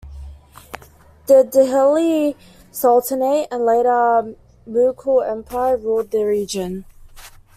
The 1.27 1.43
Delhi 1.43 2.35
Sultanate 2.71 3.47
and 3.51 3.63
later 3.67 4.33
Mughal 4.67 5.29
Empire 5.29 5.77
ruled 5.77 6.09
the 6.09 6.23
region. 6.23 6.85